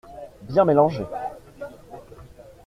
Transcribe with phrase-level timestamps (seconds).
[0.49, 1.05] Bien mélanger.